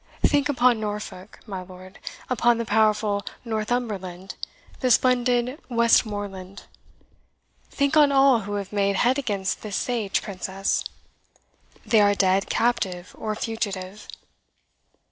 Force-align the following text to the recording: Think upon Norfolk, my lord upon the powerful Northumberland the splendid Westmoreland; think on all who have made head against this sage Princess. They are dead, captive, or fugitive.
Think 0.23 0.49
upon 0.49 0.79
Norfolk, 0.79 1.39
my 1.45 1.61
lord 1.61 1.99
upon 2.27 2.57
the 2.57 2.65
powerful 2.65 3.23
Northumberland 3.45 4.33
the 4.79 4.89
splendid 4.89 5.61
Westmoreland; 5.69 6.63
think 7.69 7.95
on 7.95 8.11
all 8.11 8.39
who 8.39 8.55
have 8.55 8.73
made 8.73 8.95
head 8.95 9.19
against 9.19 9.61
this 9.61 9.75
sage 9.75 10.23
Princess. 10.23 10.83
They 11.85 12.01
are 12.01 12.15
dead, 12.15 12.49
captive, 12.49 13.15
or 13.15 13.35
fugitive. 13.35 14.07